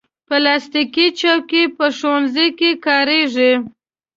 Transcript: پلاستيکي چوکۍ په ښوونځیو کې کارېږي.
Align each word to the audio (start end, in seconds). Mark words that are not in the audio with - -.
پلاستيکي 0.27 1.07
چوکۍ 1.19 1.63
په 1.77 1.85
ښوونځیو 1.97 2.55
کې 2.59 2.69
کارېږي. 2.85 3.51